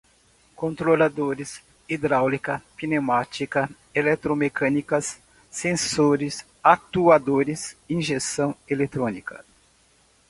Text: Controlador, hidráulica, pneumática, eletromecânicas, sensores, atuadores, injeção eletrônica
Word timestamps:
Controlador, 0.55 1.37
hidráulica, 1.87 2.59
pneumática, 2.81 3.69
eletromecânicas, 3.93 5.19
sensores, 5.51 6.43
atuadores, 6.63 7.77
injeção 7.87 8.55
eletrônica 8.67 9.45